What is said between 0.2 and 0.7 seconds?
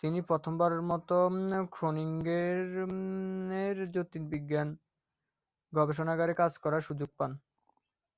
প্রথম